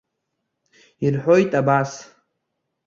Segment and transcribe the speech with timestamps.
[1.05, 1.91] Ирҳәоит абас.